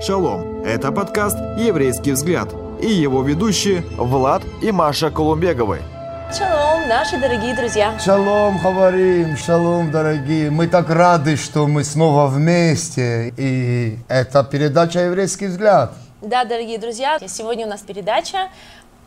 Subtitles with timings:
[0.00, 0.62] Шалом!
[0.62, 5.80] Это подкаст «Еврейский взгляд» и его ведущие Влад и Маша Колумбеговы.
[6.36, 7.98] Шалом, наши дорогие друзья.
[7.98, 10.50] Шалом, говорим, шалом, дорогие.
[10.50, 13.32] Мы так рады, что мы снова вместе.
[13.38, 15.94] И это передача «Еврейский взгляд».
[16.20, 18.48] Да, дорогие друзья, сегодня у нас передача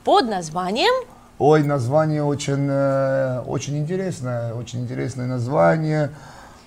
[0.03, 0.93] под названием
[1.37, 6.09] Ой, название очень, э, очень интересное, очень интересное название.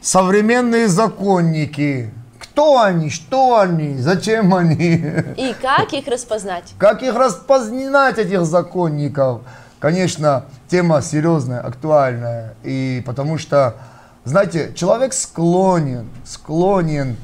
[0.00, 2.10] Современные законники.
[2.52, 5.02] Кто они, что они, зачем они?
[5.38, 6.74] и как их распознать.
[6.76, 9.40] Как их распознать, этих законников?
[9.78, 12.54] Конечно, тема серьезная, актуальная.
[12.62, 13.76] И потому что,
[14.24, 17.16] знаете, человек склонен, склонен,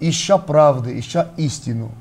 [0.00, 1.92] ища правды, ища истину,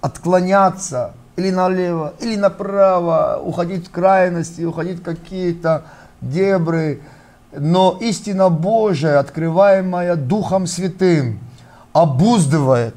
[0.00, 5.84] отклоняться или налево, или направо, уходить в крайности, уходить в какие-то
[6.22, 7.02] дебры.
[7.52, 11.40] Но истина Божия, открываемая Духом Святым,
[11.92, 12.94] обуздывает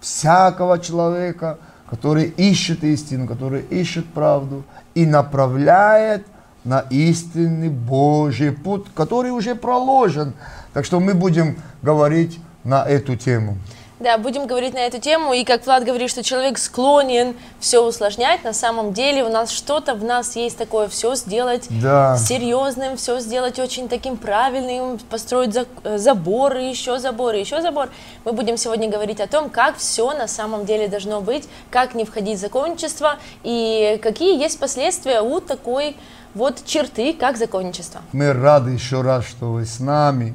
[0.00, 6.26] всякого человека, который ищет истину, который ищет правду и направляет
[6.64, 10.34] на истинный Божий путь, который уже проложен.
[10.72, 13.56] Так что мы будем говорить на эту тему.
[14.00, 18.42] Да, будем говорить на эту тему, и как Влад говорит, что человек склонен все усложнять,
[18.44, 22.16] на самом деле у нас что-то в нас есть такое, все сделать Да.
[22.16, 27.90] серьезным, все сделать очень таким правильным, построить за- э, заборы, еще заборы, еще забор.
[28.24, 32.06] Мы будем сегодня говорить о том, как все на самом деле должно быть, как не
[32.06, 35.94] входить в законничество, и какие есть последствия у такой
[36.32, 38.00] вот черты, как законничество.
[38.12, 40.34] Мы рады еще раз, что вы с нами.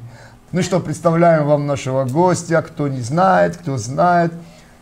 [0.56, 4.32] Ну что, представляем вам нашего гостя, кто не знает, кто знает.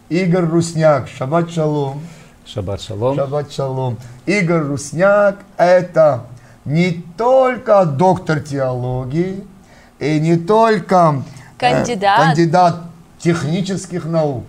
[0.09, 2.01] Игорь Русняк, шаббат шалом.
[2.47, 3.17] Шаббат шалом.
[3.17, 3.99] Шаббат шалом.
[4.25, 6.27] Игорь Русняк– это
[6.65, 9.45] не только доктор теологии
[9.99, 11.25] и не только
[11.59, 12.21] э, Кандидат.
[12.21, 12.77] кандидат
[13.19, 14.45] технических наук.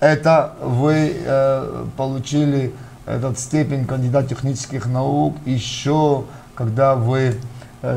[0.00, 2.74] Это вы э, получили
[3.06, 6.24] этот степень кандидат технических наук еще,
[6.56, 7.34] когда вы э,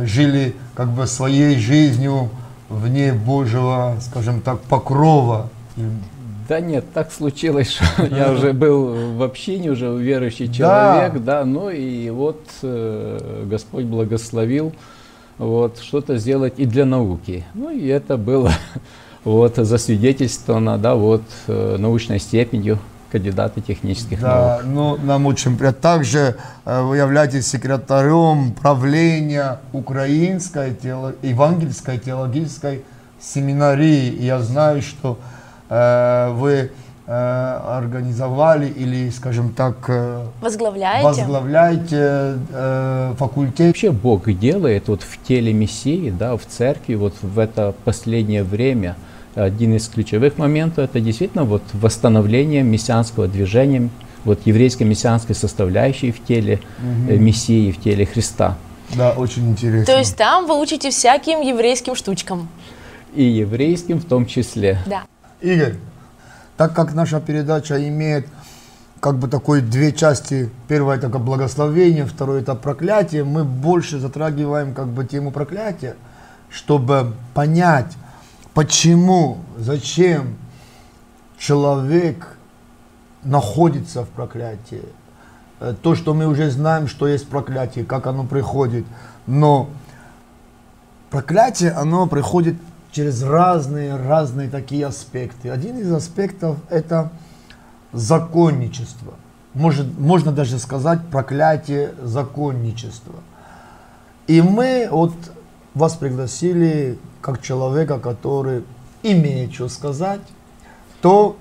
[0.05, 2.29] жили как бы своей жизнью
[2.69, 5.49] вне Божьего, скажем так, покрова.
[6.47, 10.53] Да нет, так случилось, что я уже был в общине, уже верующий Да.
[10.53, 14.73] человек, да, ну и вот э, Господь благословил
[15.37, 17.45] вот что-то сделать и для науки.
[17.53, 18.51] Ну и это было
[19.25, 22.79] вот засвидетельствовано, да, вот э, научной степенью
[23.11, 24.35] кандидата технических наук.
[24.35, 25.81] Да, ну, нам очень приятно.
[25.81, 26.35] Также
[26.65, 32.83] э, вы являетесь секретарем правления Украинской теоло- евангельской теологической
[33.19, 34.09] семинарии.
[34.09, 35.17] И я знаю, что
[35.69, 36.71] э, вы
[37.07, 41.05] э, организовали или, скажем так, э, Возглавляете?
[41.07, 43.67] возглавляете э, факультет.
[43.67, 48.95] Вообще Бог делает вот в теле Мессии, да, в церкви, вот в это последнее время,
[49.37, 53.89] один из ключевых моментов, это действительно вот восстановление мессианского движения,
[54.23, 56.59] вот еврейской мессианской составляющей в теле
[57.07, 58.57] э, Мессии, в теле Христа.
[58.95, 59.85] Да, очень интересно.
[59.85, 62.49] То есть там вы учите всяким еврейским штучкам.
[63.13, 64.79] И еврейским в том числе.
[64.85, 65.03] Да.
[65.41, 65.75] Игорь,
[66.57, 68.27] так как наша передача имеет
[68.99, 74.73] как бы такой две части, первое это как благословение, второе это проклятие, мы больше затрагиваем
[74.73, 75.95] как бы тему проклятия,
[76.49, 77.93] чтобы понять,
[78.57, 80.35] почему, зачем
[81.37, 82.39] человек
[83.21, 84.81] находится в проклятии.
[85.59, 88.83] Э, То, что мы уже знаем, что есть проклятие, как оно приходит,
[89.27, 89.69] но
[91.11, 92.55] проклятие, оно приходит
[92.91, 95.51] через разные, разные такие аспекты.
[95.51, 97.11] Один из аспектов– это
[97.93, 99.13] законничество.
[99.53, 103.19] Может, можно даже сказать проклятие законничества.
[104.25, 105.13] И мы вот
[105.77, 108.63] вас пригласили как человека, который
[109.03, 110.21] имеет что сказать,
[111.01, 111.37] то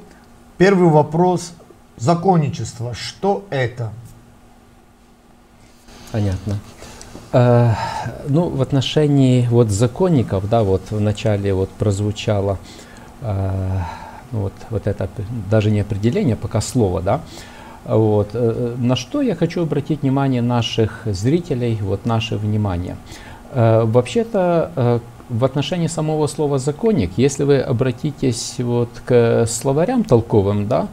[0.59, 1.53] первый вопрос–
[1.97, 2.95] законничество.
[2.95, 3.93] Что это?
[6.13, 6.59] Понятно.
[7.33, 7.73] Э,
[8.29, 12.59] ну, в отношении вот законников, да, вот в начале вот прозвучало
[13.23, 13.81] э,
[14.33, 15.09] ну, вот, вот это
[15.51, 17.21] даже не определение, пока слово, да.
[17.85, 18.31] Вот.
[18.35, 22.97] э, На что я хочу обратить внимание наших зрителей, вот наше внимание.
[23.53, 24.99] Э, Вообще-то э,
[25.29, 30.89] в отношении самого слова законник, если вы обратитесь вот к словарям толковым, да,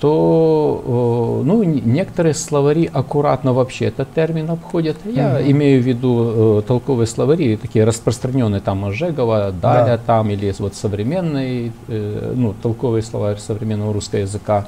[0.00, 4.96] то э, ну, некоторые словари аккуратно вообще этот термин обходят.
[5.04, 11.72] Я имею в виду толковые словари, такие распространенные, там Ожегова, Даля, там, или вот современный,
[11.88, 14.66] ну, толковый словарь современного русского языка.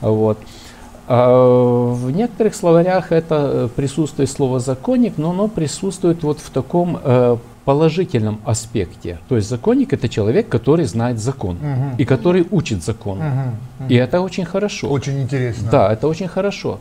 [0.00, 0.38] Вот.
[1.08, 8.40] В некоторых словарях это присутствует слово законник, но оно присутствует вот в таком э, положительном
[8.44, 9.18] аспекте.
[9.28, 11.58] То есть законник это человек, который знает закон
[11.98, 13.20] и который учит закон.
[13.88, 14.88] И это очень хорошо.
[14.88, 15.68] Очень интересно.
[15.70, 16.78] Да, это очень хорошо.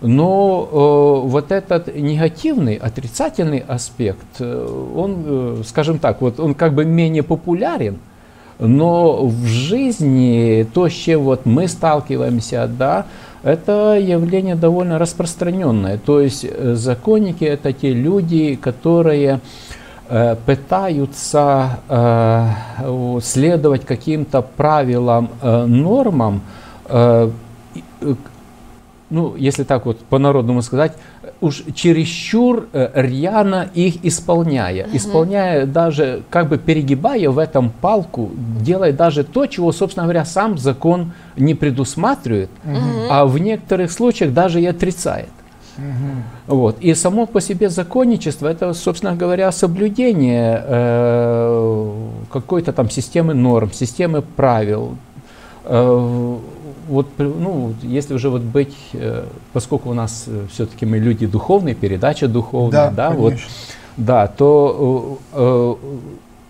[0.00, 6.74] Но э, вот этот негативный, отрицательный аспект, э, он, э, скажем так, вот он как
[6.74, 7.98] бы менее популярен,
[8.58, 13.06] но в жизни то, с чем вот мы сталкиваемся, да,
[13.44, 15.98] это явление довольно распространенное.
[15.98, 19.40] То есть э, законники это те люди, которые
[20.08, 26.42] э, пытаются э, следовать каким-то правилам, нормам,
[29.10, 30.92] ну, если так вот по-народному сказать,
[31.44, 34.88] уж чересчур э, рьяно их исполняя.
[34.92, 38.30] Исполняя даже, как бы перегибая в этом палку,
[38.60, 42.48] делая даже то, чего, собственно говоря, сам закон не предусматривает,
[43.10, 45.28] а в некоторых случаях даже и отрицает.
[46.46, 46.78] Вот.
[46.80, 51.94] И само по себе законничество это, собственно говоря, соблюдение э,
[52.32, 54.96] какой-то там системы норм, системы правил.
[55.64, 56.38] Э,
[56.88, 62.28] вот, ну, если уже вот быть, э, поскольку у нас все-таки мы люди духовные, передача
[62.28, 63.34] духовная, да, Да, вот,
[63.96, 65.74] да, то э, э,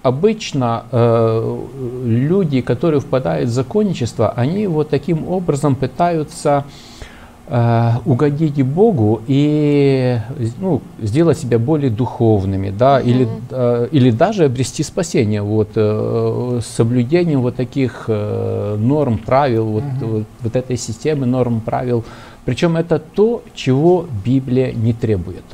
[0.03, 1.59] обычно э,
[2.05, 7.05] люди, которые впадают в законничество, они вот таким образом пытаются э,
[7.47, 10.19] угодить Богу и
[10.59, 16.67] ну, сделать себя более духовными, да, или, э, или даже обрести спасение вот, э, с
[16.67, 22.05] соблюдением вот таких э, норм, правил, вот, вот, вот этой системы норм, правил.
[22.47, 25.45] Причем это то, чего Библия не требует.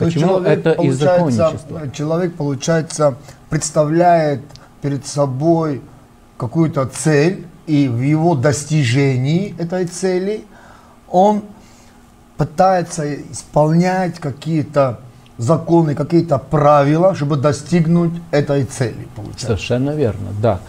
[0.00, 1.90] Есть Почему это из законничества?
[1.92, 3.16] Человек, получается,
[3.50, 4.40] представляет
[4.80, 5.82] перед собой
[6.38, 10.44] какую-то цель, и в его достижении этой цели
[11.10, 11.42] он
[12.36, 15.00] пытается исполнять какие-то
[15.38, 19.46] законы, какие-то правила, чтобы достигнуть этой цели, получается.
[19.46, 20.60] Совершенно верно, да.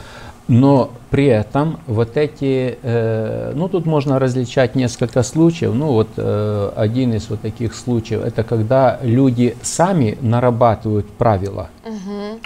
[0.47, 5.73] Но при этом вот эти, э, ну тут можно различать несколько случаев.
[5.75, 11.69] Ну вот э, один из вот таких случаев, это когда люди сами нарабатывают правила,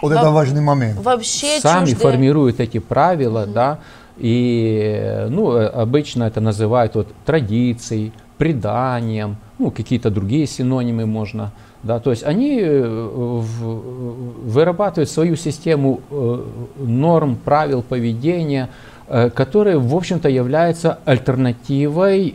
[0.01, 0.99] Вот это важный момент.
[1.01, 2.11] Вообще сами чуждые.
[2.11, 3.79] формируют эти правила, да,
[4.17, 11.51] и ну э, обычно это называют вот традицией, преданием, ну какие-то другие синонимы можно,
[11.83, 13.41] да, то есть они э,
[14.45, 16.43] вырабатывают свою систему э,
[16.77, 18.69] норм, правил поведения,
[19.35, 22.33] которые, в общем-то, являются альтернативой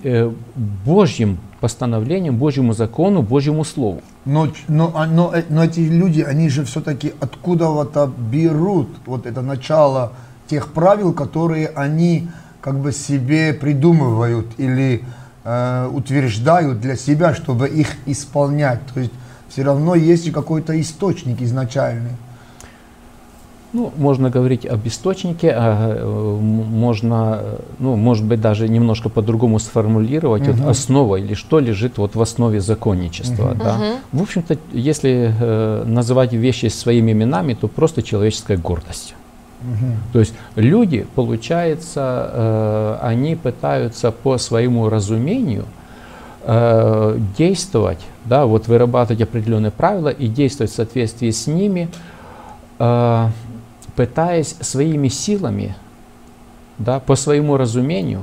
[0.85, 4.03] Божьим постановлениям, Божьему закону, Божьему слову.
[4.25, 10.13] Но, но, а- но, но эти люди, они же все-таки откуда-то берут вот это начало
[10.49, 12.29] тех правил, которые они
[12.61, 15.05] как бы себе придумывают или
[15.45, 18.81] э, утверждают для себя, чтобы их исполнять.
[18.93, 19.12] То есть
[19.49, 22.12] все равно есть и какой-то источник изначальный.
[23.75, 27.43] Ну, можно говорить об источнике, а, э, можно,
[27.79, 32.62] ну, может быть, даже немножко по-другому сформулировать, вот основа или что лежит вот в основе
[32.62, 33.55] законничества.
[33.55, 33.79] Да?
[34.11, 39.15] В общем-то, если э, называть вещи своими именами, то просто человеческая гордость.
[40.13, 45.65] То есть люди, получается, э, они пытаются по своему разумению
[46.45, 51.89] э, действовать, да, вот вырабатывать определенные правила и действовать в соответствии с ними,
[52.79, 53.29] э,
[53.97, 55.75] пытаясь своими силами,
[56.79, 58.23] да, по своему разумению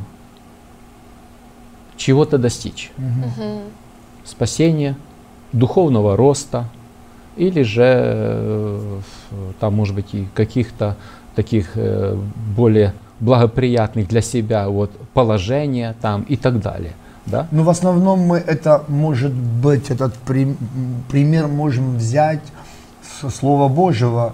[1.98, 2.92] чего-то достичь.
[4.24, 4.96] Спасения,
[5.51, 6.65] духовного роста,
[7.36, 9.01] или же
[9.60, 10.96] там, может быть, и каких-то
[11.36, 12.18] таких э,
[12.56, 16.94] более благоприятных для себя вот, положения там и так далее.
[17.25, 17.48] Да?
[17.51, 22.42] Но в основном мы это, может быть, этот пример можем взять
[23.20, 24.34] со Слова Божьего.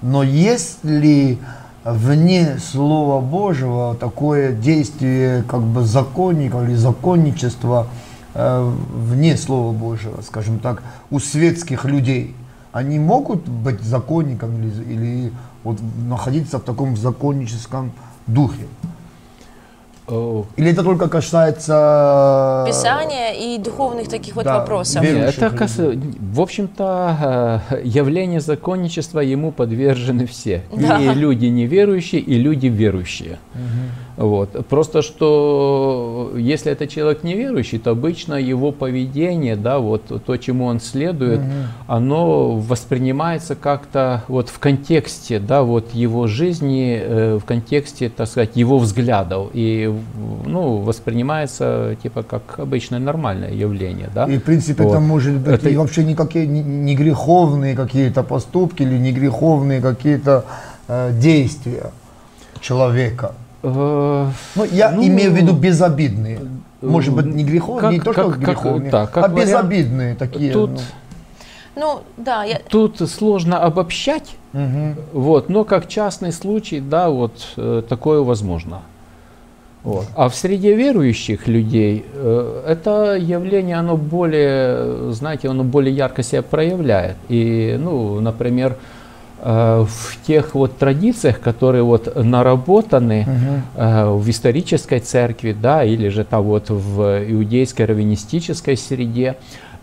[0.00, 1.38] Но есть ли
[1.84, 7.88] вне Слова Божьего такое действие как бы законника или законничества
[8.34, 12.34] э, вне Слова Божьего, скажем так, у светских людей?
[12.72, 15.32] Они могут быть законниками или, или
[15.64, 17.92] вот находиться в таком законническом
[18.26, 18.66] духе?
[20.56, 22.64] Или это только касается...
[22.66, 25.04] Писания и духовных таких вот да, вопросов.
[25.04, 30.62] это, кас- в общем-то, э, явление законничества ему подвержены все.
[30.72, 31.00] Да.
[31.00, 33.38] И люди неверующие, и люди верующие.
[34.16, 34.66] Вот.
[34.66, 40.80] Просто что если это человек неверующий, то обычно его поведение, да, вот то, чему он
[40.80, 41.40] следует,
[41.86, 48.50] оно воспринимается как-то вот в контексте, да, вот его жизни, э, в контексте, так сказать,
[48.54, 49.50] его взглядов.
[49.54, 49.92] И
[50.46, 54.24] ну, воспринимается типа как обычное нормальное явление, да.
[54.26, 54.90] И в принципе Вот.
[54.92, 60.44] это может быть Это- и вообще никакие не, греховные какие-то поступки или не греховные какие-то
[60.88, 61.90] э, действия
[62.60, 63.34] человека.
[63.62, 64.26] Э,
[64.56, 66.40] Ну, я Ну, имею в виду безобидные.
[66.82, 69.40] Может быть, не греховные, как- не то, что как- как- греховные, да, как а вариант,
[69.50, 70.52] безобидные такие.
[70.52, 70.78] Тут, ну.
[71.76, 74.96] Ну, да, я, тут сложно обобщать, Мгм.
[75.12, 78.80] вот, но как частный случай, да, вот э, такое возможно.
[79.82, 80.06] Вот.
[80.14, 86.42] А в среде верующих людей э, это явление, оно более, знаете, оно более ярко себя
[86.42, 87.16] проявляет.
[87.30, 88.76] И, ну, например,
[89.40, 93.26] э, в тех вот традициях, которые вот наработаны
[93.74, 99.36] э, в исторической церкви, да, или же там вот в иудейской раввинистической среде,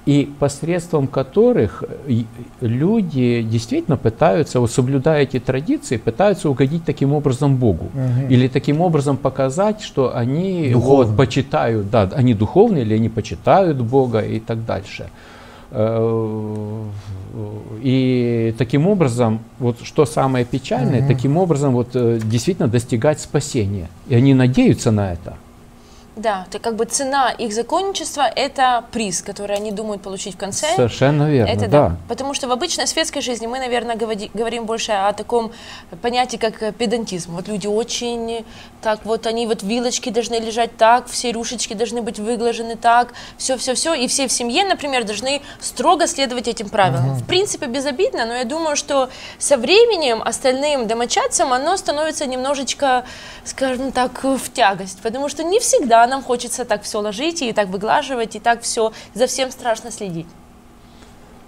[0.08, 2.26] и посредством которых и-
[2.62, 7.90] люди действительно пытаются, вот соблюдая эти традиции, пытаются угодить таким образом Богу.
[7.94, 8.30] Мгм.
[8.30, 14.20] Или таким образом показать, что они вот, почитают, да, они духовные, или они почитают Бога
[14.20, 15.10] и так дальше.
[15.72, 16.84] Э,
[17.84, 21.08] И таким образом, вот что самое печальное, Мгм.
[21.08, 23.88] таким образом вот э, действительно достигать спасения.
[24.10, 25.34] И они надеются на это.
[26.18, 30.68] Да, это как бы цена их законничества– это приз, который они думают получить в конце.
[30.76, 31.90] Совершенно верно, Это да.
[31.90, 31.96] да.
[32.10, 35.52] Потому что в обычной светской жизни мы, наверное, говори- говорим больше о таком
[36.02, 37.36] понятии, как педантизм.
[37.36, 38.46] Вот люди очень
[38.82, 43.94] так вот, они вот вилочки должны лежать так, все рюшечки должны быть выглажены так, все-все-все.
[43.94, 47.16] И все в семье, например, должны строго следовать этим правилам.
[47.16, 53.06] В принципе, безобидно, но я думаю, что со временем остальным домочадцам оно становится немножечко,
[53.44, 55.00] скажем так, в тягость.
[55.02, 58.92] Потому что не всегда нам хочется так все ложить и так выглаживать, и так все,
[59.14, 60.28] за всем страшно следить.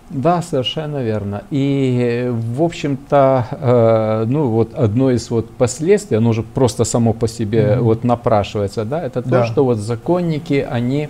[0.10, 1.44] Да, совершенно верно.
[1.52, 7.28] И, в общем-то, э, ну вот одно из вот последствий, оно уже просто само по
[7.28, 9.46] себе вот напрашивается, да, это то, Да.
[9.46, 11.10] что вот законники, они,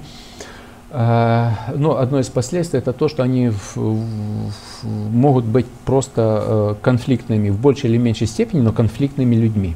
[0.91, 6.75] э, ну, одно из последствий это то, что они в- в- могут быть просто э,
[6.81, 9.75] конфликтными в большей или меньшей степени, но конфликтными людьми.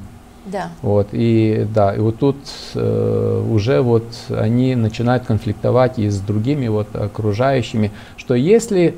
[0.54, 0.70] Да.
[0.84, 2.38] Вот, и да, и вот тут
[2.76, 8.96] э, уже вот они начинают конфликтовать и с другими вот окружающими, что если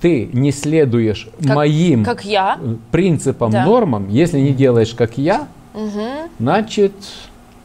[0.00, 2.56] ты не следуешь Как- моим Как я.
[2.60, 3.66] э, принципам, Да.
[3.66, 6.30] нормам, если не делаешь как я, Мгм.
[6.38, 6.92] значит,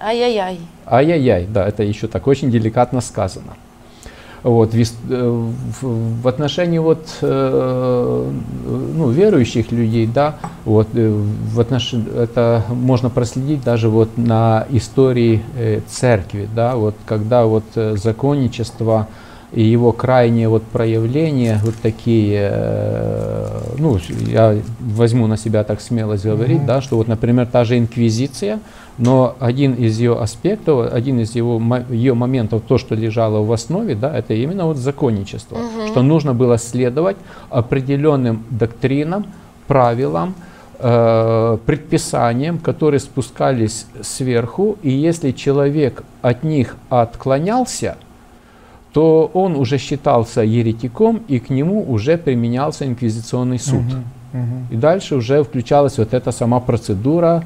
[0.01, 0.59] Ай-яй-яй.
[0.85, 3.53] ай-яй-яй, да, это еще так очень деликатно сказано.
[4.43, 4.77] Вот, в,
[5.09, 5.43] э,
[5.81, 8.31] в- отношении вот, э,
[8.97, 10.35] ну, верующих людей, да,
[10.65, 11.09] вот, э,
[11.53, 11.93] в отнош...
[11.93, 15.41] это можно проследить даже вот на истории
[15.87, 19.07] церкви, да, вот, когда вот законничество
[19.53, 22.51] и его крайние вот проявления, вот такие,
[23.77, 23.97] ну,
[24.27, 28.59] я возьму на себя так смелость говорить, да, что вот, например, та же инквизиция,
[28.97, 33.95] но один из ее аспектов, один из его, ее моментов, то, что лежало в основе,
[33.95, 35.57] да, это именно вот законничество,
[35.87, 37.17] что нужно было следовать
[37.49, 39.25] определенным доктринам,
[39.67, 40.35] правилам,
[40.79, 47.97] э, предписаниям, которые спускались сверху, и если человек от них отклонялся,
[48.91, 53.81] то он уже считался еретиком, и к нему уже применялся инквизиционный суд.
[54.33, 54.67] Мгм.
[54.71, 57.43] И дальше уже включалась вот эта сама процедура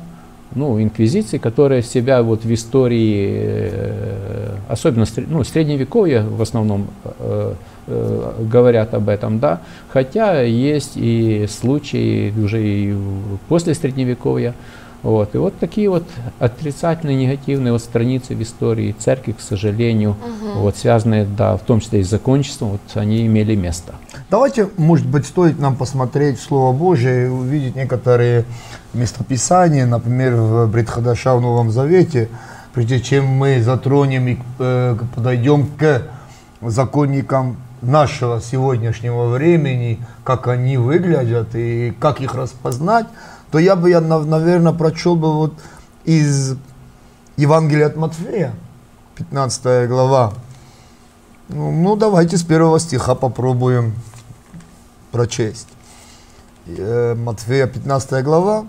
[0.56, 7.54] ну, инквизиции, которая себя вот в истории, э, особенно ну, средневековья в основном э,
[7.88, 12.96] э, говорят об этом, да, хотя есть и случаи уже и
[13.48, 14.54] после средневековья,
[15.04, 16.04] вот, и вот такие вот
[16.40, 20.16] отрицательные, негативные вот страницы в истории церкви, к сожалению,
[20.56, 23.96] вот связанные, да, в том числе и с закончеством, вот они имели место.
[24.30, 28.46] Давайте, может быть, стоит нам посмотреть Слово Божие и увидеть некоторые
[28.94, 32.28] местописания, например, в Бредхадаша в Новом Завете,
[32.74, 36.04] прежде чем мы затронем и э, подойдем к
[36.62, 43.08] законникам нашего сегодняшнего времени, как они выглядят и как их распознать,
[43.52, 45.54] то я бы, я, наверное, прочел бы вот
[46.04, 46.56] из
[47.38, 48.54] Евангелия от Матфея,
[49.16, 50.34] 15 глава.
[51.50, 53.94] Ну, ну, давайте с первого стиха попробуем
[55.12, 55.68] прочесть.
[56.66, 58.66] Э, Матфея 15 глава,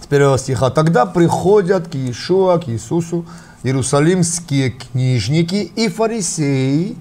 [0.00, 0.70] с первого стиха.
[0.70, 3.26] Тогда приходят к Иешуа, к Иисусу,
[3.62, 6.96] иерусалимские книжники и фарисеи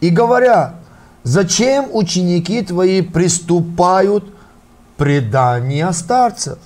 [0.00, 0.76] и говорят,
[1.22, 4.24] зачем ученики твои приступают
[4.96, 6.58] предания старцев?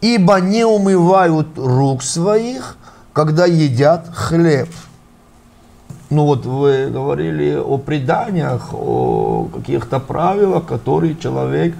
[0.00, 2.76] Ибо не умывают рук своих,
[3.12, 4.68] когда едят хлеб.
[6.10, 11.74] Ну вот вы говорили о преданиях, о каких-то правилах, которые человек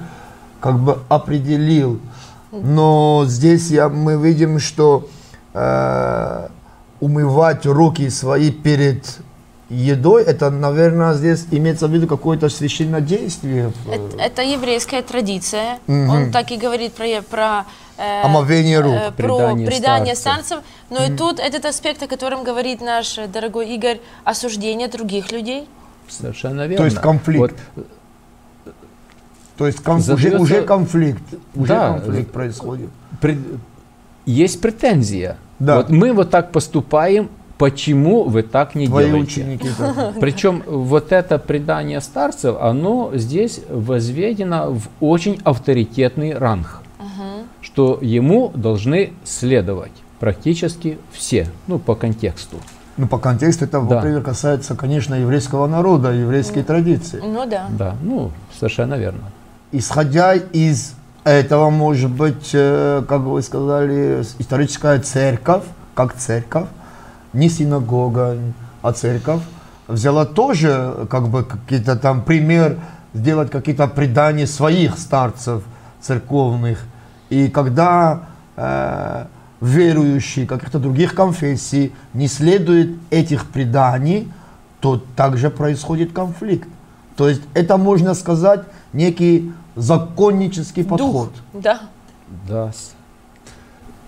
[0.61, 2.00] как бы определил.
[2.50, 5.09] Но здесь я, мы видим, что
[5.53, 6.49] э,
[7.00, 9.19] умывать руки свои перед
[9.75, 13.73] едой, это, наверное, здесь имеется в виду какое-то священное действие.
[13.90, 15.78] Это, это еврейская традиция.
[15.88, 17.64] Он так и говорит про, про
[17.99, 18.95] э, Омовение рук.
[18.95, 20.47] э, про Предание предание старцев.
[20.47, 20.64] старцев.
[20.90, 25.69] Но и тут этот аспект, о котором говорит наш э, дорогой Игорь, осуждение других людей.
[26.09, 26.85] Совершенно верно.
[26.85, 27.54] есть конфликт.
[27.75, 27.87] Вот,
[29.57, 31.23] То есть кон- уже, Задается- уже конфликт,
[31.54, 31.93] уже Да.
[31.99, 32.90] конфликт происходит.
[33.21, 33.38] пред-
[34.26, 35.37] есть претензия.
[35.59, 35.76] Да.
[35.76, 39.42] Вот мы вот так поступаем, почему вы так не Твои делаете?
[39.42, 39.68] ученики.
[39.78, 40.14] так.
[40.20, 46.80] Причем вот это предание старцев, оно здесь возведено в очень авторитетный ранг,
[47.61, 52.56] что ему должны следовать практически все, ну по контексту.
[52.96, 53.96] Ну, по контексту это, Да.
[53.96, 57.20] например, касается, конечно, еврейского народа, еврейской традиции.
[57.20, 57.66] Ну да.
[57.70, 59.32] Да, ну совершенно верно.
[59.73, 60.94] Исходя из
[61.25, 66.68] этого, может быть, э, как вы сказали, историческая церковь, как церковь,
[67.35, 68.37] не синагога,
[68.83, 69.43] а церковь,
[69.88, 72.79] взяла тоже, как бы, какие-то там пример,
[73.12, 75.62] сделать какие-то предания своих старцев
[76.00, 76.85] церковных.
[77.31, 78.23] И когда
[78.57, 79.26] э,
[79.61, 84.31] верующие каких-то других конфессий не следуют этих преданий,
[84.81, 86.69] то также происходит конфликт.
[87.17, 91.33] То есть это, можно сказать, некий законнический подход.
[91.53, 91.81] Да.
[92.49, 92.73] Да.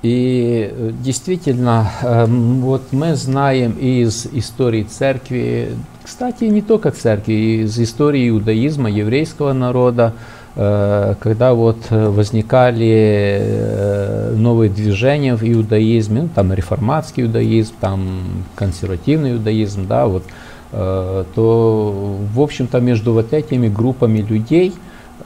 [0.02, 5.70] И э, действительно, эм, вот мы знаем из истории церкви,
[6.04, 10.12] кстати, не только церкви, из истории иудаизма, еврейского народа,
[10.54, 18.20] э, когда вот э, возникали новые движения в иудаизме, ну, там реформатский иудаизм, там
[18.54, 20.24] консервативный иудаизм, да, вот,
[20.72, 24.74] то, в общем-то, между вот этими группами людей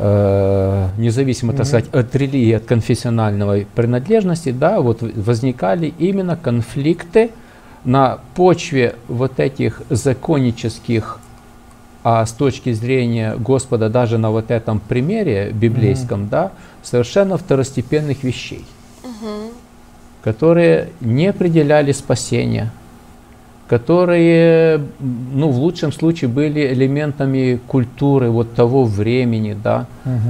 [0.01, 7.31] независимо, так сказать, от религии, от конфессиональной принадлежности, да, вот возникали именно конфликты
[7.85, 11.21] на почве вот этих законнических,
[12.03, 16.53] а с точки зрения Господа даже на вот этом примере библейском, да,
[16.83, 18.65] совершенно второстепенных вещей,
[20.23, 22.73] которые не определяли спасения,
[23.71, 29.87] которые, ну, в лучшем случае были элементами культуры вот того времени, да,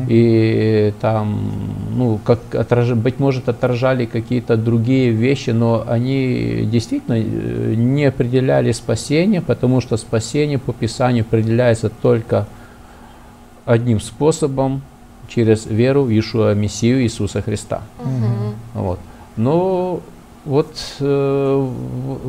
[0.09, 1.50] и там,
[1.96, 2.92] ну, как отраж...
[2.92, 9.96] быть может, отражали какие-то другие вещи, но они действительно э, не определяли спасение, потому что
[9.96, 12.46] спасение по Писанию определяется только
[13.64, 14.83] одним способом
[15.29, 17.81] через веру в Иешуа Мессию Иисуса Христа.
[18.74, 18.98] Вот.
[19.38, 20.03] Но
[20.44, 21.68] вот э,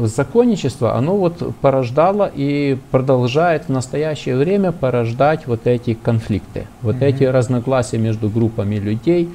[0.04, 7.24] законничество, оно вот порождало и продолжает в настоящее время порождать вот эти конфликты, вот эти
[7.24, 9.30] разногласия между группами людей,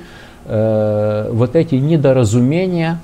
[0.45, 2.99] э, вот эти недоразумения.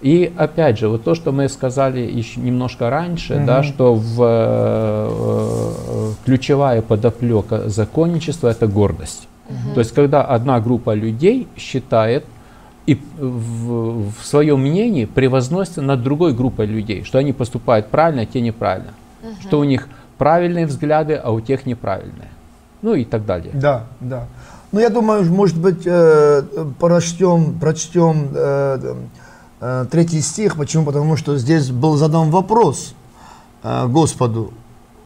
[0.00, 6.12] И опять же, вот то, что мы сказали еще немножко раньше, да, что в, э,
[6.24, 9.28] ключевая подоплека законничества это гордость.
[9.74, 12.24] То есть, когда одна группа людей считает
[12.86, 18.26] и в, в своем мнении превозносится над другой группой людей, что они поступают правильно, а
[18.26, 18.92] те неправильно,
[19.40, 22.28] что у них правильные взгляды, а у тех неправильные,
[22.82, 23.52] ну и так далее.
[23.54, 24.26] Да, да.
[24.72, 26.42] Ну, я думаю, может быть, э,
[26.80, 28.94] прочтем, прочтем э,
[29.60, 30.56] э, третий стих.
[30.56, 30.86] Почему?
[30.86, 32.94] Потому что здесь был задан вопрос
[33.62, 34.54] э, Господу.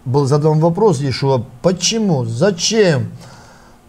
[0.05, 3.09] Был задан вопрос Иешуа, почему, зачем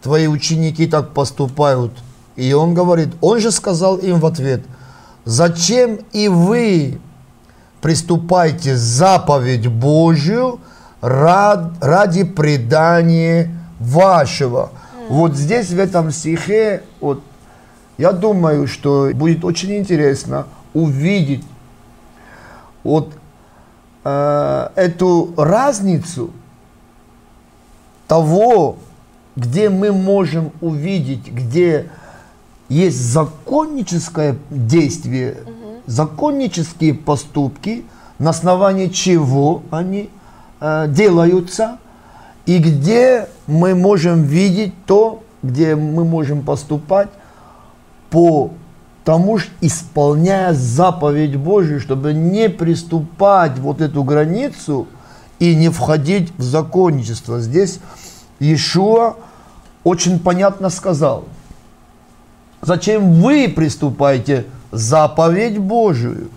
[0.01, 1.91] твои ученики так поступают?
[2.37, 4.61] И он говорит, он же сказал им в ответ,
[5.25, 6.99] зачем и вы
[7.81, 10.59] приступайте заповедь Божью
[11.01, 14.71] рад- ради предания вашего.
[15.09, 17.23] Вот здесь, в этом стихе, вот,
[17.97, 20.45] я думаю, что будет очень интересно
[20.75, 21.43] увидеть
[22.83, 23.13] вот
[24.03, 26.29] э, эту разницу
[28.07, 28.77] того,
[29.35, 31.89] где мы можем увидеть, где
[32.69, 35.37] есть законническое действие,
[35.85, 37.85] законнические поступки,
[38.19, 40.09] на основании чего они
[40.59, 41.77] э, делаются,
[42.45, 47.09] и где мы можем видеть то, где мы можем поступать
[48.09, 48.51] по
[49.03, 54.87] тому, ж исполняя заповедь Божию, чтобы не приступать вот эту границу
[55.39, 57.39] и не входить в законничество.
[57.39, 57.79] Здесь
[58.39, 59.15] Иешуа
[59.83, 61.23] очень понятно сказал,
[62.61, 66.27] зачем вы приступаете заповедь Божию?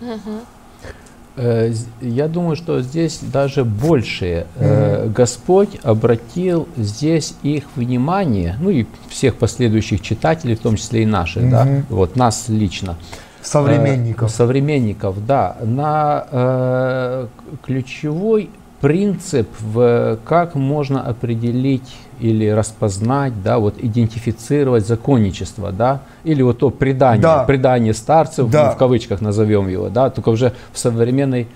[1.37, 8.85] З- Я думаю, что здесь даже больше э, Господь обратил здесь их внимание, ну и
[9.09, 12.97] всех последующих читателей, в том числе и наших, да, вот нас лично,
[13.43, 14.31] Современников.
[14.31, 15.57] Э, современников, да.
[15.63, 17.27] На э,
[17.65, 26.59] ключевой принцип, в, как можно определить или распознать, да, вот идентифицировать законничество, да, или вот
[26.59, 27.45] то предание, Да.
[27.45, 28.67] предание старцев, Да.
[28.69, 31.49] ну, в кавычках назовем его, да, только уже в современной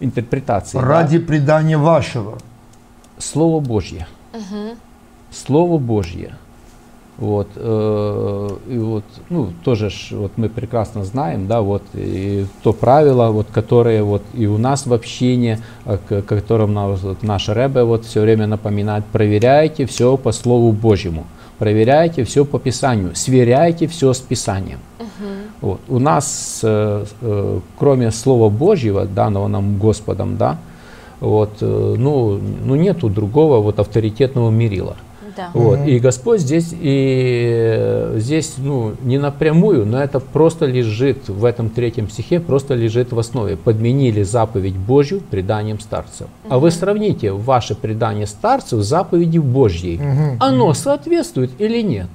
[0.00, 0.78] интерпретации.
[0.78, 0.84] да.
[0.84, 2.38] Ради предания вашего.
[3.18, 4.06] Слово Божье.
[5.30, 6.34] Слово Божье.
[7.18, 12.72] Вот, э, и вот, ну, тоже ж, вот мы прекрасно знаем, да, вот, и то
[12.72, 17.48] правило, вот, которое вот и у нас в общине, э, к которым нас, вот, наш
[17.48, 21.26] Ребе вот все время напоминает, проверяйте все по Слову Божьему,
[21.58, 24.78] проверяйте все по Писанию, сверяйте все с Писанием.
[25.60, 25.80] Вот.
[25.88, 30.58] У нас, э, э, кроме Слова Божьего, данного нам Господом, да,
[31.20, 34.96] вот, э, ну, ну нету другого вот авторитетного мерила.
[35.38, 35.50] Да.
[35.54, 35.86] Вот.
[35.86, 41.70] И Господь здесь, и э, здесь ну, не напрямую, но это просто лежит в этом
[41.70, 43.56] третьем стихе, просто лежит в основе.
[43.56, 46.26] Подменили заповедь Божью преданием старцев.
[46.48, 50.00] А вы сравните ваше предание старцев с заповедью Божьей.
[50.40, 52.08] Оно соответствует или нет?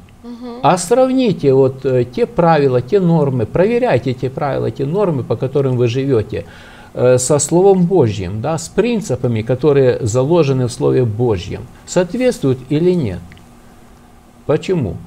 [0.61, 5.75] А сравните вот э, те правила, те нормы, проверяйте те правила, те нормы, по которым
[5.75, 6.45] вы живете,
[6.93, 13.19] со Словом Божьим, да, с принципами, которые заложены в Слове Божьем, соответствуют или нет.
[14.45, 14.97] Почему?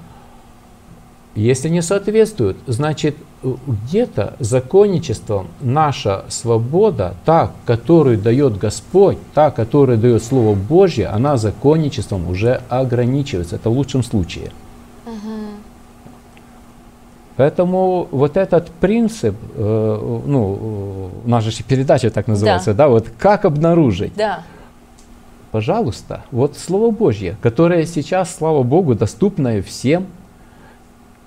[1.37, 9.99] Если не соответствуют, значит э, где-то законничеством наша свобода, та, которую дает Господь, та, которую
[9.99, 13.57] дает Слово Божье, она законничеством уже ограничивается.
[13.57, 14.51] Это в лучшем случае.
[17.37, 22.89] Поэтому вот этот принцип, э, ну, э, наша же передача так называется, да.
[22.89, 24.15] вот как обнаружить?
[24.17, 24.43] Да.
[25.51, 30.07] Пожалуйста, вот Слово Божье, которое сейчас, слава Богу, доступно всем,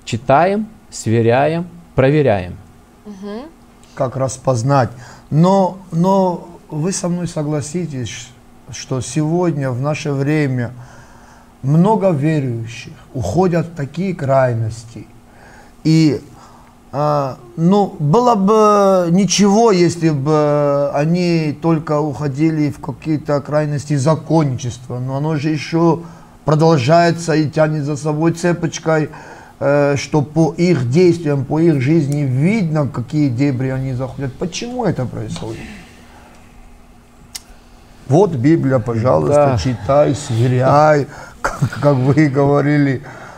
[0.04, 2.58] читаем, сверяем, проверяем.
[3.94, 4.90] как распознать.
[5.30, 8.30] Но, но вы со мной согласитесь,
[8.72, 10.72] что сегодня, в наше время,
[11.62, 15.06] много верующих уходят в такие крайности.
[15.84, 16.22] И
[16.92, 25.18] а, ну, было бы ничего, если бы они только уходили в какие-то крайности законничества, но
[25.18, 26.00] оно же еще
[26.46, 29.10] продолжается и тянет за собой цепочкой,
[29.60, 34.34] э, что по их действиям, по их жизни видно, какие дебри они заходят.
[34.34, 35.62] Почему это происходит?
[38.08, 39.58] Вот Библия, пожалуйста, Да.
[39.60, 41.06] читай, сверяй,
[41.42, 43.29] как, как вы говорили, э,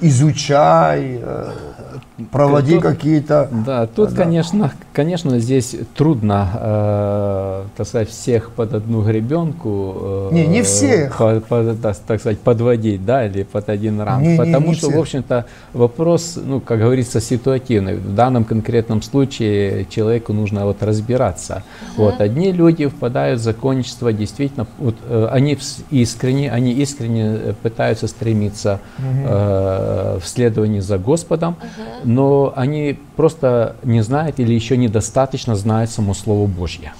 [0.00, 1.50] изучай, э,
[2.30, 3.48] проводи какие-то...
[3.66, 4.22] Да, тут, Да.
[4.22, 10.28] конечно, конечно, здесь трудно, э, так сказать, всех под одну гребенку.
[10.30, 11.16] э, Не, не всех.
[11.16, 14.22] по- по- так, так сказать, подводить, да, или под один ранг.
[14.22, 14.98] Не, не, Потому не что, всех.
[14.98, 17.96] в общем-то, вопрос, ну, как говорится, ситуативный.
[17.96, 21.62] В данном конкретном случае человеку нужно вот разбираться.
[21.96, 25.58] Вот одни люди впадают в законничество, действительно, вот, э, они
[25.90, 29.53] искренне, они искренне э, пытаются стремиться э,
[30.20, 31.56] в следовании за Господом,
[32.04, 36.92] но они просто не знают или еще недостаточно знают само Слово Божье.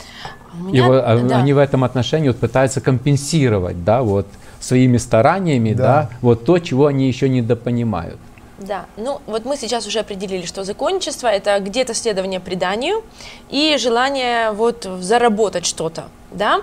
[0.54, 1.38] И меня- вот, а, да.
[1.38, 4.26] они в этом отношении вот пытаются компенсировать, да, вот
[4.60, 5.84] своими стараниями, да.
[5.84, 6.10] Да.
[6.22, 8.18] вот то, чего они еще недопонимают.
[8.58, 13.02] Да, ну вот мы сейчас уже определили, что законничество это где-то следование преданию
[13.50, 16.60] и желание вот заработать что-то, да.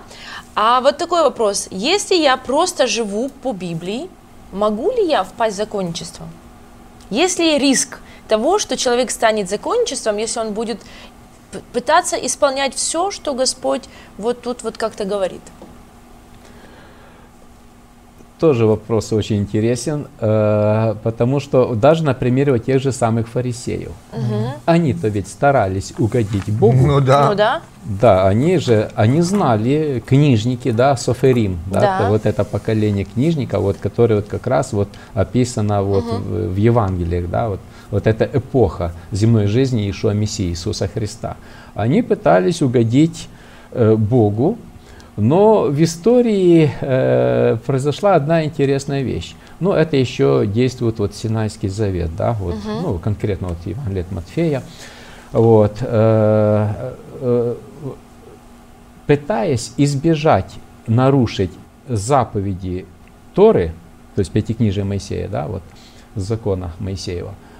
[0.55, 4.09] А вот такой вопрос: если я просто живу по Библии,
[4.51, 6.27] могу ли я впасть в законничество?
[7.09, 10.81] Есть ли риск того, что человек станет законничеством, если он будет
[11.73, 13.83] пытаться исполнять все, что Господь
[14.17, 15.41] вот тут вот как-то говорит?
[18.41, 23.91] Тоже вопрос очень интересен, э, потому что даже на примере вот тех же самых фарисеев.
[24.65, 26.87] Они-то ведь старались угодить Богу.
[26.87, 27.29] Ну да.
[27.29, 27.61] Ну да,
[28.01, 31.99] Да, они же, они знали, книжники, да, Соферим, да, Да.
[31.99, 36.55] это вот это поколение книжников, вот, которое вот как раз вот описано вот в, в
[36.55, 37.59] Евангелиях, да, вот,
[37.91, 41.37] вот эта эпоха земной жизни Иешуа Мессии, Иисуса Христа.
[41.75, 43.29] Они пытались угодить
[43.71, 44.57] э, Богу,
[45.21, 49.35] но в истории э, произошла одна интересная вещь.
[49.59, 54.63] Ну, это еще действует вот Синайский завет, да, вот, ну, конкретно вот Евангелие от Матфея.
[55.31, 57.55] Вот, э, э,
[59.05, 60.55] пытаясь избежать
[60.87, 61.51] нарушить
[61.87, 62.87] заповеди
[63.35, 63.73] Торы,
[64.15, 65.61] то есть Пятикнижия Моисея, да, вот
[66.15, 67.50] закона Моисеева, э,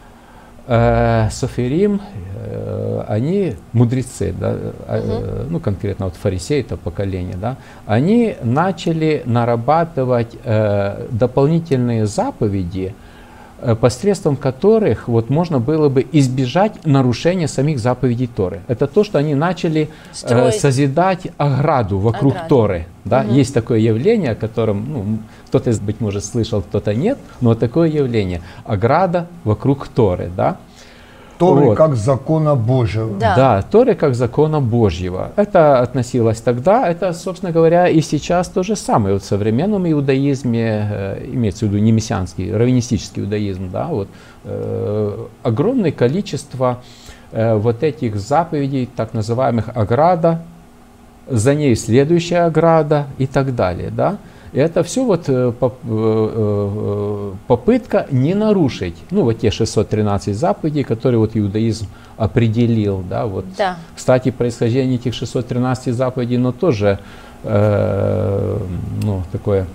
[1.32, 2.02] Софирим,
[2.36, 4.56] э, они мудрецы, да,
[4.88, 13.01] э, ну конкретно вот фарисеи, это поколение, да, они начали нарабатывать э, дополнительные заповеди, э,
[13.80, 18.62] посредством которых вот можно было бы избежать нарушения самих заповедей Торы.
[18.68, 20.60] Это то, что они начали э, Строить.
[20.60, 22.50] созидать ограду вокруг Ограду.
[22.50, 22.88] Торы.
[23.06, 23.24] Да?
[23.24, 28.42] Есть такое явление, о котором ну, кто-то, быть может, слышал, кто-то нет, но такое явление–
[28.66, 30.32] ограда вокруг Торы.
[30.36, 30.58] Да?
[31.42, 31.78] Торы Вот.
[31.78, 33.18] как закона Божьего.
[33.20, 33.36] Да.
[33.36, 35.32] Да, Торы как закона Божьего.
[35.36, 39.16] Это относилось тогда, это, собственно говоря, и сейчас то же самое.
[39.16, 44.08] Вот в современном иудаизме, э, имеется в виду не мессианский, раввинистический иудаизм, да, вот,
[44.44, 46.78] э, огромное количество
[47.32, 50.44] э, вот этих заповедей, так называемых ограда,
[51.28, 54.18] за ней следующая ограда и так далее, да.
[54.54, 61.20] Это все вот э, э, э, попытка не нарушить, ну вот те 613 заповедей, которые
[61.20, 61.88] вот иудаизм
[62.18, 63.46] определил, да, вот.
[63.58, 63.78] Да.
[63.96, 67.00] Кстати, происхождение этих 613 заповедей, но тоже,
[67.44, 68.58] э,
[69.04, 69.68] ну, такое,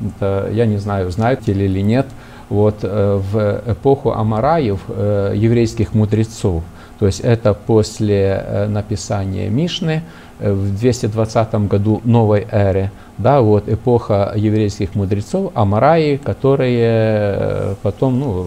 [0.00, 2.06] это, я не знаю, знаете ли или нет,
[2.48, 6.62] вот э, в эпоху Амараев, э, еврейских мудрецов,
[6.98, 10.02] то есть это после э, написания Мишны
[10.38, 18.18] э, в 220 году новой эры, да, вот эпоха еврейских мудрецов, Амараи, которые э, потом
[18.18, 18.46] ну,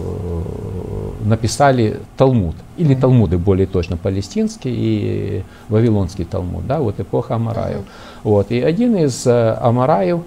[1.20, 7.82] написали Талмуд, или Талмуды более точно, палестинский и вавилонский Талмуд, да, вот эпоха Амараев.
[8.24, 10.22] Вот, и один из Амараев,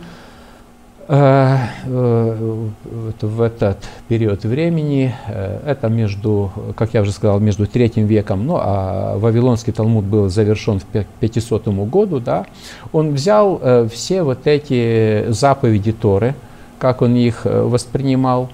[3.21, 8.57] в этот период времени, э, это между, как я уже сказал, между третьим веком, ну
[8.59, 12.45] а Вавилонский Талмуд был завершен в пя- 500 году, да,
[12.91, 16.35] он взял э, все вот эти заповеди Торы,
[16.79, 18.49] как он их э, воспринимал,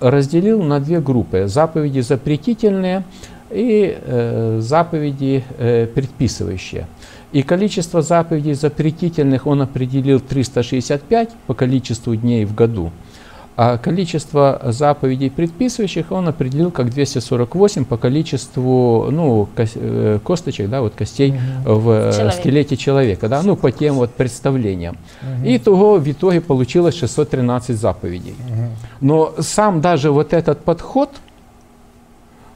[0.00, 1.46] разделил на две группы.
[1.46, 3.04] Заповеди запретительные
[3.50, 6.86] и э, заповеди э, предписывающие.
[7.32, 12.92] И количество заповедей запретительных он определил 365 по количеству дней в году.
[13.54, 20.94] А количество заповедей предписывающих он определил как 248 по количеству ну, э, косточек, да, вот
[20.94, 22.36] костей в э, Человека.
[22.36, 24.96] скелете человека, да, ну, по тем вот представлениям.
[25.44, 28.34] И того в итоге получилось 613 заповедей.
[29.00, 31.10] Но сам даже вот этот подход,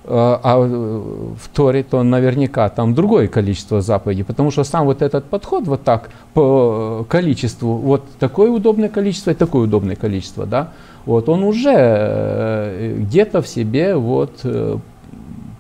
[0.09, 5.25] а э, в Торе то наверняка там другое количество заповедей, потому что сам вот этот
[5.25, 10.73] подход вот так по количеству, вот такое удобное количество и такое удобное количество, да,
[11.07, 14.77] вот он уже э, где-то в себе вот э,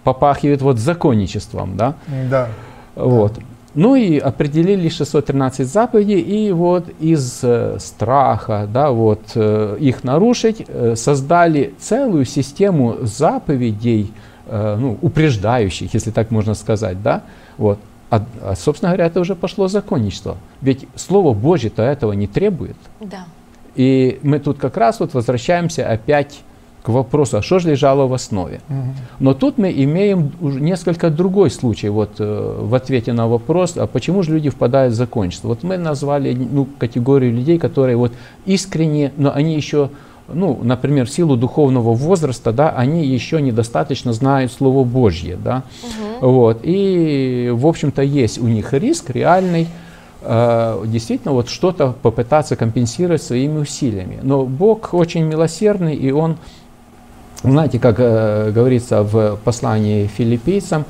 [0.04, 1.94] попахивает вот законничеством, да,
[2.30, 2.48] Да.
[2.94, 3.32] вот.
[3.74, 11.74] Ну и определили 613 заповедей, и вот из э, страха, да, вот, их нарушить, создали
[11.78, 14.12] целую систему заповедей,
[14.46, 17.22] э, ну, упреждающих, если так можно сказать, да,
[17.58, 17.78] вот.
[18.08, 20.36] А, а, собственно говоря, это уже пошло законничество.
[20.60, 22.76] Ведь Слово Божье-то этого не требует.
[23.00, 23.26] Да.
[23.74, 26.40] И мы тут как раз вот возвращаемся опять
[26.86, 28.60] к вопросу, а что же лежало в основе.
[29.18, 33.88] Но тут мы имеем уже несколько другой случай вот, э, в ответе на вопрос, а
[33.88, 35.48] почему же люди впадают в закончество.
[35.48, 38.12] Вот мы назвали ну, категорию людей, которые вот
[38.44, 39.90] искренне, но они еще,
[40.28, 45.36] ну, например, в силу духовного возраста, да, они еще недостаточно знают Слово Божье.
[45.42, 45.62] Да?
[46.20, 46.60] Вот.
[46.62, 49.68] И, в общем-то, есть у них риск реальный,
[50.22, 54.18] э, действительно вот что-то попытаться компенсировать своими усилиями.
[54.22, 56.38] Но Бог очень милосердный, и Он,
[57.42, 60.84] знаете, как э, говорится в послании филиппийцам,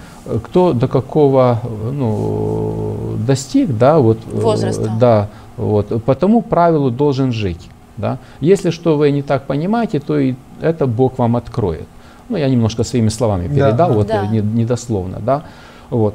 [0.45, 1.61] кто до какого
[1.93, 4.97] ну, достиг, да, вот, э, Возраста.
[4.99, 7.69] да, вот, по тому правилу должен жить.
[7.97, 8.19] Да?
[8.41, 11.87] Если что вы не так понимаете, то и это Бог вам откроет.
[12.29, 13.55] Ну, я немножко своими словами Да.
[13.55, 14.25] передал, вот Да.
[14.25, 15.43] э, не- недословно, да.
[15.91, 16.15] Вот.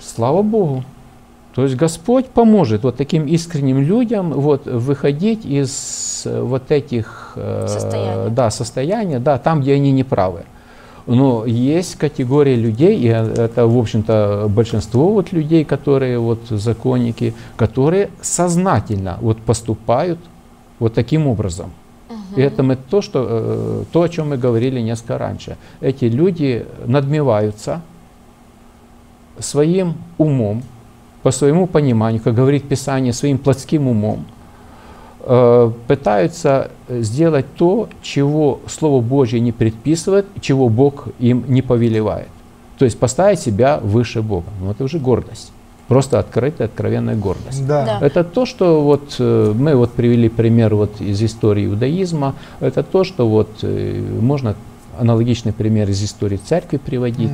[0.00, 0.84] Слава Богу.
[1.54, 8.28] То есть Господь поможет вот таким искренним людям вот, выходить из э, вот этих э,
[8.30, 10.44] да, состояния, да, там, где они неправы.
[11.06, 18.10] Но есть категория людей, и это, в общем-то, большинство вот людей, которые вот законники, которые
[18.22, 20.18] сознательно вот поступают
[20.78, 21.72] вот таким образом.
[22.36, 25.56] И это мы то, что, э, то, о чем мы говорили несколько раньше.
[25.80, 27.82] Эти люди надмеваются
[29.38, 30.62] своим умом,
[31.22, 34.24] по своему пониманию, как говорит Писание, своим плотским умом, э,
[35.86, 42.28] пытаются сделать то, чего Слово Божье не предписывает, чего Бог им не повелевает.
[42.78, 44.48] То есть поставить себя выше Бога.
[44.60, 45.52] Ну, это уже гордость.
[45.88, 47.66] Просто открытая, откровенная гордость.
[47.66, 47.84] Да.
[47.84, 48.06] Да.
[48.06, 52.34] Это то, что вот э, мы вот привели пример вот из истории иудаизма.
[52.60, 54.56] Это то, что вот э, можно
[54.98, 57.30] аналогичный пример из истории церкви приводить.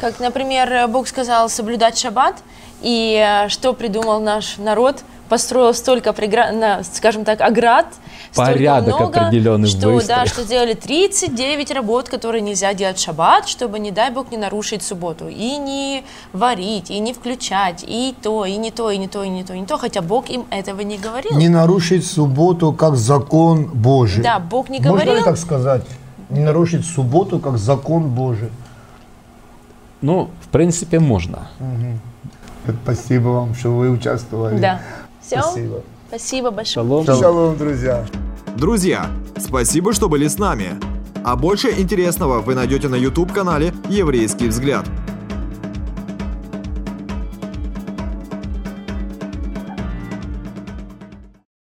[0.00, 2.36] Как, например, Бог сказал соблюдать шаббат,
[2.82, 5.02] и э, что придумал наш народ?
[5.28, 7.86] Построил столько, прегра- на, скажем так, оград,
[8.32, 10.20] столько Порядок много, определенный что, выстроил.
[10.20, 14.36] да, что сделали 39 работ, которые нельзя делать в шаббат, чтобы, не дай бог, не
[14.36, 15.28] нарушить субботу.
[15.28, 19.28] И не варить, и не включать, и то, и не то, и не то, и
[19.28, 21.36] не то, и не то, хотя Бог им этого не говорил.
[21.36, 24.22] Не нарушить субботу как закон Божий.
[24.22, 25.24] Да, Бог не Можно ли говорил.
[25.24, 25.82] так сказать?
[26.30, 28.50] Не нарушить субботу как закон Божий.
[30.00, 31.48] Ну, в принципе, можно.
[32.82, 34.58] Спасибо вам, что вы участвовали.
[34.58, 34.80] Да.
[35.28, 35.42] Все.
[35.42, 35.82] Спасибо.
[36.08, 36.86] Спасибо большое.
[37.04, 37.20] Шалом.
[37.20, 38.06] Шалом, друзья.
[38.56, 40.80] Друзья, спасибо, что были с нами.
[41.22, 44.86] А больше интересного вы найдете на YouTube-канале «Еврейский взгляд».